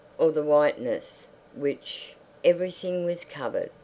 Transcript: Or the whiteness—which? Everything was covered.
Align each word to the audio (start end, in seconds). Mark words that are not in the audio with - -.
Or 0.17 0.31
the 0.31 0.41
whiteness—which? 0.41 2.15
Everything 2.43 3.05
was 3.05 3.23
covered. 3.23 3.69